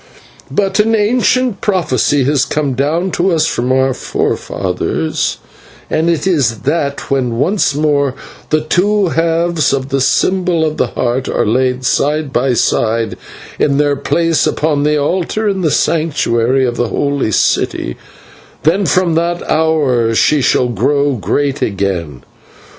"But 0.49 0.79
an 0.79 0.95
ancient 0.95 1.61
prophecy 1.61 2.23
has 2.23 2.43
come 2.43 2.73
to 2.75 3.31
us 3.31 3.45
from 3.45 3.71
our 3.71 3.93
forefathers, 3.93 5.37
and 5.91 6.09
it 6.09 6.25
is, 6.25 6.61
that 6.61 7.11
when 7.11 7.37
once 7.37 7.75
more 7.75 8.15
the 8.49 8.61
two 8.61 9.09
halves 9.09 9.71
of 9.73 9.89
the 9.89 10.01
symbol 10.01 10.65
of 10.65 10.77
the 10.77 10.87
Heart 10.87 11.29
are 11.29 11.45
laid 11.45 11.85
side 11.85 12.33
by 12.33 12.53
side 12.53 13.15
in 13.59 13.77
their 13.77 13.95
place 13.95 14.47
upon 14.47 14.81
the 14.81 14.99
altar 14.99 15.47
in 15.47 15.61
the 15.61 15.69
Sanctuary 15.69 16.65
of 16.65 16.77
the 16.77 16.87
holy 16.87 17.31
city, 17.31 17.95
then 18.63 18.87
from 18.87 19.13
that 19.13 19.47
hour 19.47 20.15
she 20.15 20.41
shall 20.41 20.69
grow 20.69 21.13
great 21.13 21.61
again. 21.61 22.23